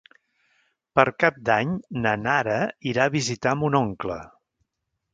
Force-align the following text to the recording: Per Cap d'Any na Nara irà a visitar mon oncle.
Per 0.99 1.05
Cap 1.25 1.37
d'Any 1.51 1.75
na 2.07 2.15
Nara 2.23 2.57
irà 2.95 3.07
a 3.11 3.15
visitar 3.21 3.57
mon 3.63 3.83
oncle. 3.85 4.21